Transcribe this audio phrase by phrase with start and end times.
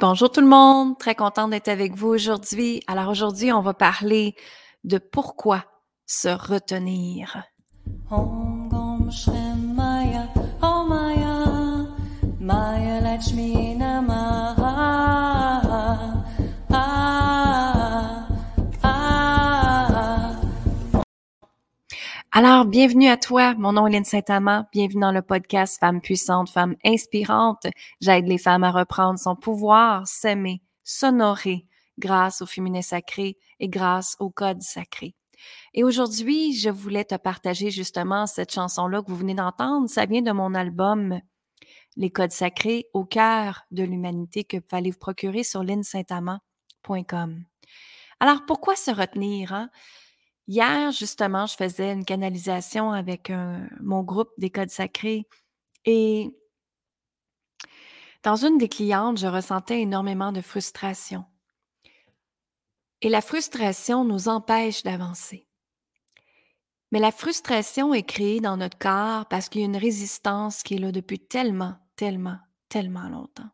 [0.00, 2.80] Bonjour tout le monde, très contente d'être avec vous aujourd'hui.
[2.86, 4.34] Alors aujourd'hui, on va parler
[4.82, 5.66] de pourquoi
[6.06, 7.44] se retenir.
[22.42, 23.54] Alors, bienvenue à toi.
[23.56, 24.64] Mon nom est Lynne Saint-Amand.
[24.72, 27.66] Bienvenue dans le podcast Femmes puissantes, Femmes inspirantes.
[28.00, 31.66] J'aide les femmes à reprendre son pouvoir, s'aimer, s'honorer
[31.98, 35.14] grâce au féminin sacré et grâce au code sacré.
[35.74, 39.90] Et aujourd'hui, je voulais te partager justement cette chanson-là que vous venez d'entendre.
[39.90, 41.20] Ça vient de mon album
[41.98, 47.44] Les codes sacrés au cœur de l'humanité que vous allez vous procurer sur linsaintamant.com.
[48.18, 49.52] Alors, pourquoi se retenir?
[49.52, 49.68] Hein?
[50.50, 53.30] Hier, justement, je faisais une canalisation avec
[53.80, 55.28] mon groupe des codes sacrés
[55.84, 56.36] et
[58.24, 61.24] dans une des clientes, je ressentais énormément de frustration.
[63.00, 65.46] Et la frustration nous empêche d'avancer.
[66.90, 70.74] Mais la frustration est créée dans notre corps parce qu'il y a une résistance qui
[70.74, 73.50] est là depuis tellement, tellement, tellement longtemps.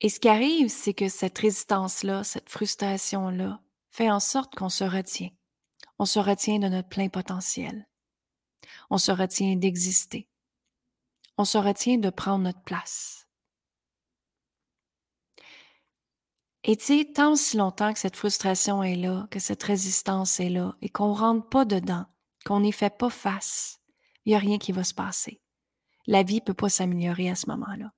[0.00, 3.60] Et ce qui arrive, c'est que cette résistance-là, cette frustration-là,
[3.96, 5.30] fait en sorte qu'on se retient.
[5.98, 7.88] On se retient de notre plein potentiel.
[8.90, 10.28] On se retient d'exister.
[11.38, 13.26] On se retient de prendre notre place.
[16.64, 20.50] Et tu sais, tant si longtemps que cette frustration est là, que cette résistance est
[20.50, 22.04] là, et qu'on ne rentre pas dedans,
[22.44, 23.80] qu'on n'y fait pas face,
[24.24, 25.40] il n'y a rien qui va se passer.
[26.06, 27.92] La vie ne peut pas s'améliorer à ce moment-là.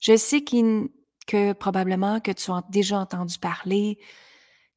[0.00, 3.98] Je sais que probablement que tu as déjà entendu parler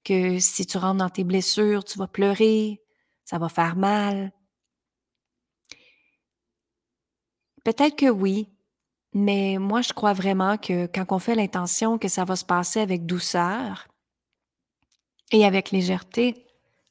[0.03, 2.81] que si tu rentres dans tes blessures, tu vas pleurer,
[3.25, 4.31] ça va faire mal.
[7.64, 8.50] Peut-être que oui,
[9.14, 12.80] mais moi, je crois vraiment que quand on fait l'intention que ça va se passer
[12.80, 13.88] avec douceur
[15.31, 16.34] et avec légèreté,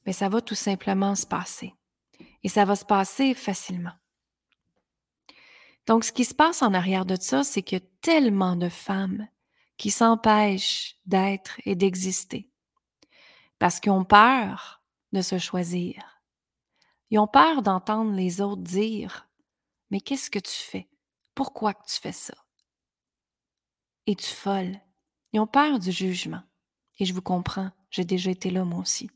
[0.06, 1.74] mais ben, ça va tout simplement se passer.
[2.42, 3.92] Et ça va se passer facilement.
[5.86, 8.68] Donc, ce qui se passe en arrière de ça, c'est qu'il y a tellement de
[8.68, 9.26] femmes
[9.76, 12.48] qui s'empêchent d'être et d'exister
[13.58, 14.82] parce qu'ils ont peur
[15.12, 16.22] de se choisir.
[17.10, 19.28] Ils ont peur d'entendre les autres dire
[19.90, 20.88] Mais qu'est-ce que tu fais?
[21.34, 22.34] Pourquoi que tu fais ça?
[24.06, 24.78] Es-tu folle?
[25.32, 26.42] Ils ont peur du jugement.
[26.98, 29.10] Et je vous comprends, j'ai déjà été là moi aussi.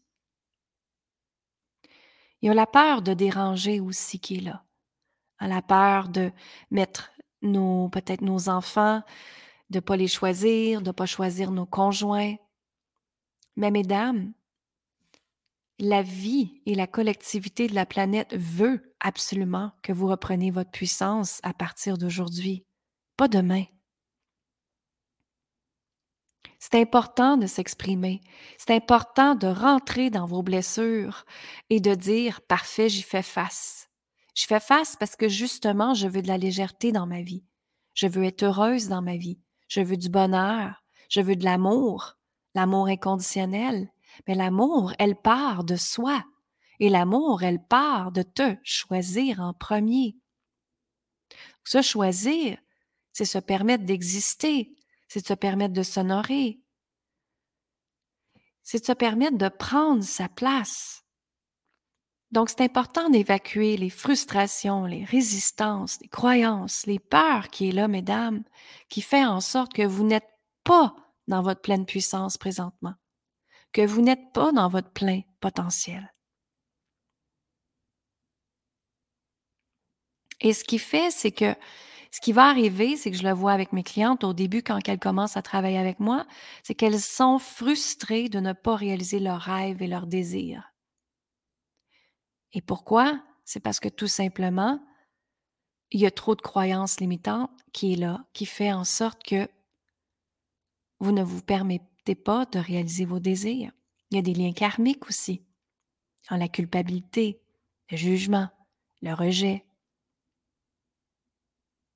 [2.41, 4.65] Il y a la peur de déranger aussi qui est là.
[5.41, 6.33] La peur de
[6.71, 9.03] mettre peut-être nos enfants,
[9.71, 12.37] de ne pas les choisir, de ne pas choisir nos conjoints,
[13.57, 14.33] mais mesdames,
[15.79, 21.41] la vie et la collectivité de la planète veut absolument que vous repreniez votre puissance
[21.43, 22.65] à partir d'aujourd'hui,
[23.17, 23.65] pas demain.
[26.61, 28.21] C'est important de s'exprimer.
[28.57, 31.25] C'est important de rentrer dans vos blessures
[31.71, 33.89] et de dire parfait, j'y fais face.
[34.37, 37.45] J'y fais face parce que justement, je veux de la légèreté dans ma vie.
[37.95, 39.41] Je veux être heureuse dans ma vie.
[39.67, 40.85] Je veux du bonheur.
[41.11, 42.17] Je veux de l'amour
[42.55, 43.91] l'amour inconditionnel,
[44.27, 46.25] mais l'amour, elle part de soi.
[46.81, 50.17] Et l'amour, elle part de te choisir en premier.
[51.65, 52.59] Se choisir,
[53.12, 54.75] c'est se permettre d'exister,
[55.09, 56.61] c'est se permettre de s'honorer,
[58.62, 61.05] c'est se permettre de prendre sa place.
[62.31, 67.89] Donc, c'est important d'évacuer les frustrations, les résistances, les croyances, les peurs qui est là,
[67.89, 68.43] mesdames,
[68.89, 70.31] qui fait en sorte que vous n'êtes
[70.65, 70.95] pas
[71.28, 72.94] dans votre pleine puissance présentement,
[73.72, 76.12] que vous n'êtes pas dans votre plein potentiel.
[80.41, 81.55] Et ce qui fait, c'est que
[82.11, 84.87] ce qui va arriver, c'est que je le vois avec mes clientes au début, quand
[84.87, 86.27] elles commencent à travailler avec moi,
[86.62, 90.75] c'est qu'elles sont frustrées de ne pas réaliser leurs rêves et leurs désirs.
[92.53, 93.22] Et pourquoi?
[93.44, 94.78] C'est parce que tout simplement,
[95.91, 99.49] il y a trop de croyances limitantes qui est là, qui fait en sorte que
[101.02, 103.72] vous ne vous permettez pas de réaliser vos désirs.
[104.10, 105.43] Il y a des liens karmiques aussi,
[106.31, 107.40] en la culpabilité,
[107.90, 108.49] le jugement,
[109.00, 109.64] le rejet,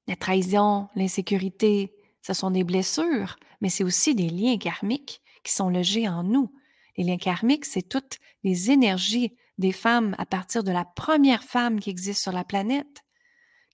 [0.08, 5.68] la trahison, l'insécurité, ce sont des blessures, mais c'est aussi des liens karmiques qui sont
[5.68, 6.52] logés en nous.
[6.96, 11.78] Les liens karmiques, c'est toutes les énergies des femmes à partir de la première femme
[11.78, 13.04] qui existe sur la planète,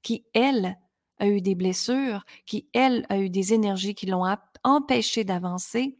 [0.02, 0.78] qui, elle,
[1.18, 4.24] a eu des blessures, qui, elle, a eu des énergies qui l'ont
[4.64, 5.98] empêché d'avancer.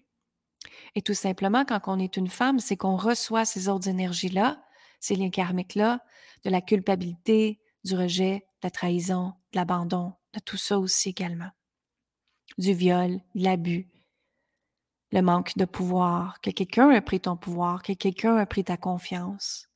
[0.95, 4.63] Et tout simplement, quand on est une femme, c'est qu'on reçoit ces autres énergies-là,
[5.01, 6.01] ces liens karmiques-là,
[6.45, 11.51] de la culpabilité, du rejet, de la trahison, de l'abandon, de tout ça aussi également.
[12.59, 13.89] du viol, de l'abus,
[15.11, 18.77] le manque de pouvoir, que quelqu'un a pris ton pouvoir, que quelqu'un a pris ta
[18.77, 19.69] confiance,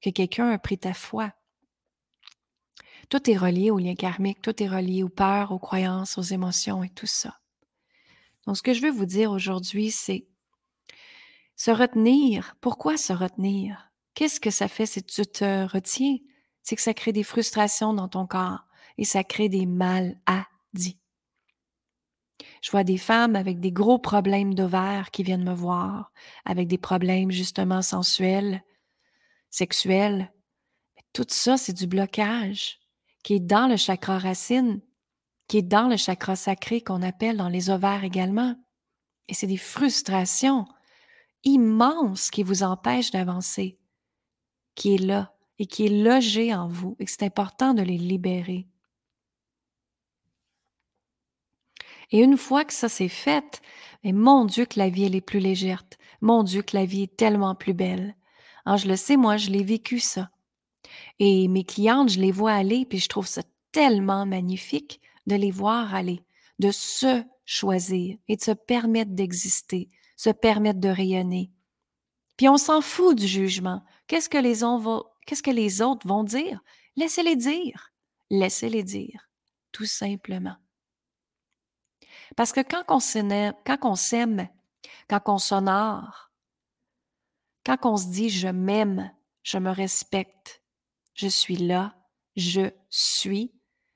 [0.00, 1.32] que quelqu'un a pris ta foi.
[3.08, 6.82] Tout est relié au lien karmique, tout est relié aux peurs, aux croyances, aux émotions
[6.82, 7.41] et tout ça.
[8.46, 10.26] Donc, ce que je veux vous dire aujourd'hui, c'est
[11.56, 12.56] se retenir.
[12.60, 13.92] Pourquoi se retenir?
[14.14, 16.16] Qu'est-ce que ça fait si tu te retiens?
[16.62, 18.64] C'est que ça crée des frustrations dans ton corps
[18.98, 20.98] et ça crée des maladies.
[22.62, 26.12] Je vois des femmes avec des gros problèmes d'ovaires qui viennent me voir,
[26.44, 28.62] avec des problèmes justement sensuels,
[29.50, 30.32] sexuels.
[31.12, 32.80] Tout ça, c'est du blocage
[33.22, 34.80] qui est dans le chakra racine,
[35.52, 38.56] qui est dans le chakra sacré qu'on appelle dans les ovaires également.
[39.28, 40.64] Et c'est des frustrations
[41.44, 43.76] immenses qui vous empêchent d'avancer,
[44.74, 48.66] qui est là et qui est logé en vous et c'est important de les libérer.
[52.12, 53.60] Et une fois que ça s'est fait,
[54.04, 55.84] mon Dieu que la vie est plus légère.
[56.22, 58.16] Mon Dieu que la vie est tellement plus belle.
[58.64, 60.30] Ah, je le sais, moi, je l'ai vécu ça.
[61.18, 65.50] Et mes clientes, je les vois aller, puis je trouve ça tellement magnifique de les
[65.50, 66.24] voir aller,
[66.58, 71.52] de se choisir et de se permettre d'exister, se permettre de rayonner.
[72.36, 73.84] Puis on s'en fout du jugement.
[74.06, 74.60] Qu'est-ce que les,
[75.26, 76.60] qu'est-ce que les autres vont dire?
[76.96, 77.92] Laissez-les dire.
[78.30, 79.28] Laissez-les dire,
[79.72, 80.56] tout simplement.
[82.34, 84.48] Parce que quand on s'aime, quand on s'aime,
[85.08, 86.30] quand on s'honore,
[87.64, 90.62] quand on se dit je m'aime, je me respecte,
[91.14, 91.94] je suis là,
[92.36, 93.52] je suis,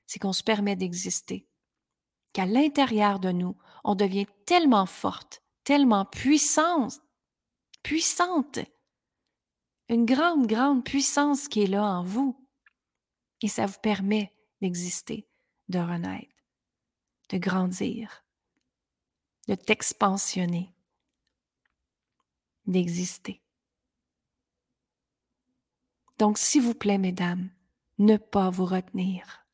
[0.07, 1.47] c'est qu'on se permet d'exister.
[2.33, 7.01] Qu'à l'intérieur de nous, on devient tellement forte, tellement puissante,
[7.83, 8.61] puissante,
[9.89, 12.37] une grande, grande puissance qui est là en vous.
[13.43, 15.29] Et ça vous permet d'exister,
[15.69, 16.35] de renaître,
[17.31, 18.25] de grandir,
[19.49, 20.75] de t'expansionner,
[22.67, 23.43] d'exister.
[26.19, 27.51] Donc, s'il vous plaît, mesdames,
[27.99, 29.46] ne pas vous retenir.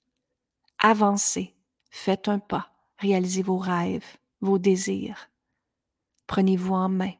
[0.85, 1.55] Avancez,
[1.91, 5.31] faites un pas, réalisez vos rêves, vos désirs.
[6.27, 7.13] Prenez-vous en main.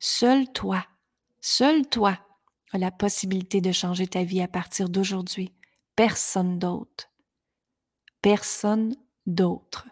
[0.00, 0.84] Seul toi,
[1.40, 2.18] seul toi
[2.72, 5.54] a la possibilité de changer ta vie à partir d'aujourd'hui.
[5.94, 7.08] Personne d'autre.
[8.20, 9.86] Personne d'autre.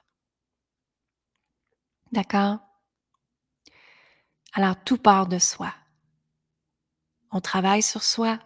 [2.11, 2.59] D'accord?
[4.53, 5.73] Alors tout part de soi.
[7.31, 8.41] On travaille sur soi,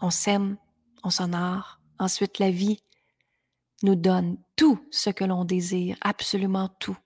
[0.00, 0.56] on s'aime,
[1.02, 1.78] on s'honore.
[1.98, 2.82] Ensuite, la vie
[3.82, 6.96] nous donne tout ce que l'on désire, absolument tout.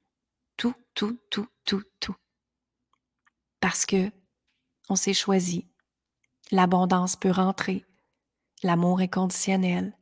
[0.56, 2.16] Tout, tout, tout, tout, tout.
[3.60, 4.10] Parce que
[4.88, 5.68] on s'est choisi.
[6.50, 7.84] L'abondance peut rentrer,
[8.62, 9.98] l'amour inconditionnel,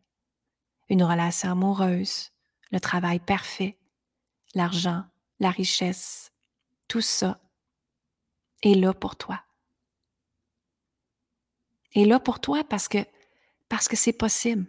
[0.88, 2.30] une relation amoureuse,
[2.70, 3.78] le travail parfait,
[4.54, 5.04] l'argent,
[5.40, 6.32] la richesse,
[6.88, 7.40] tout ça
[8.62, 9.42] est là pour toi.
[11.94, 12.98] Est là pour toi parce que
[13.68, 14.66] parce que c'est possible,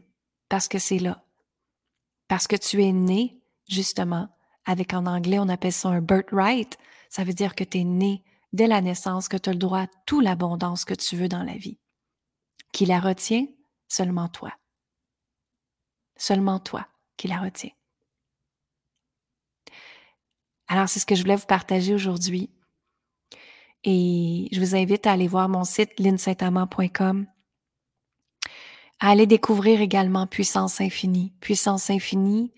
[0.48, 1.25] parce que c'est là.
[2.28, 4.30] Parce que tu es né justement
[4.66, 6.78] avec en anglais on appelle ça un birthright,
[7.10, 8.24] ça veut dire que tu es né
[8.54, 11.44] dès la naissance que tu as le droit à toute l'abondance que tu veux dans
[11.44, 11.78] la vie.
[12.72, 13.46] Qui la retient?
[13.88, 14.52] Seulement toi.
[16.18, 16.88] Seulement toi
[17.18, 17.72] qui la retient.
[20.68, 22.50] Alors, c'est ce que je voulais vous partager aujourd'hui.
[23.84, 27.28] Et je vous invite à aller voir mon site linsaintamant.com,
[29.00, 31.34] à aller découvrir également Puissance Infinie.
[31.42, 32.54] Puissance Infinie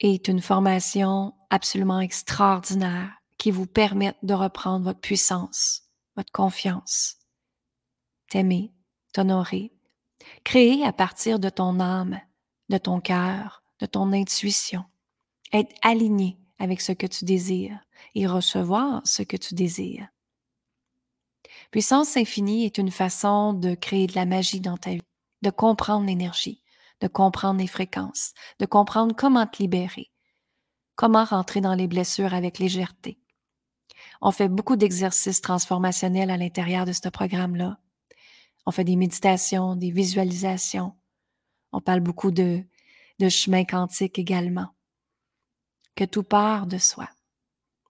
[0.00, 5.82] est une formation absolument extraordinaire qui vous permet de reprendre votre puissance,
[6.16, 7.16] votre confiance,
[8.30, 8.72] t'aimer,
[9.12, 9.72] t'honorer,
[10.44, 12.20] créer à partir de ton âme,
[12.68, 14.84] de ton cœur, de ton intuition,
[15.52, 17.80] être aligné avec ce que tu désires
[18.14, 20.08] et recevoir ce que tu désires.
[21.70, 25.02] Puissance infinie est une façon de créer de la magie dans ta vie,
[25.44, 26.62] de comprendre l'énergie,
[27.00, 30.10] de comprendre les fréquences, de comprendre comment te libérer,
[30.96, 33.20] comment rentrer dans les blessures avec légèreté.
[34.20, 37.78] On fait beaucoup d'exercices transformationnels à l'intérieur de ce programme-là.
[38.66, 40.94] On fait des méditations, des visualisations.
[41.72, 42.64] On parle beaucoup de,
[43.20, 44.68] de chemin quantique également
[45.94, 47.08] que tout part de soi.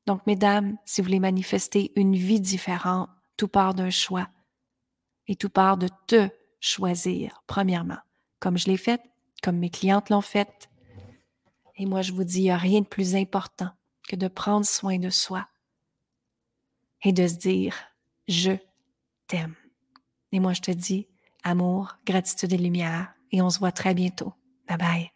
[0.07, 4.29] Donc, mesdames, si vous voulez manifester une vie différente, tout part d'un choix.
[5.27, 6.29] Et tout part de te
[6.65, 7.99] choisir, premièrement,
[8.41, 9.01] comme je l'ai fait,
[9.43, 10.71] comme mes clientes l'ont fait.
[11.77, 13.71] Et moi, je vous dis, il n'y a rien de plus important
[14.09, 15.47] que de prendre soin de soi
[17.03, 17.77] et de se dire,
[18.29, 18.53] je
[19.27, 19.55] t'aime.
[20.33, 21.07] Et moi, je te dis,
[21.43, 24.33] amour, gratitude et lumière, et on se voit très bientôt.
[24.67, 25.11] Bye bye.